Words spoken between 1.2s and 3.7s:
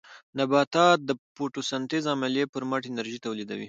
فوټوسنټیز عملیې پرمټ انرژي تولیدوي.